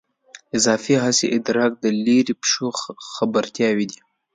[0.57, 2.67] اضافي حسي ادراک د لیرې پېښو
[3.13, 3.99] خبرتیاوې دي.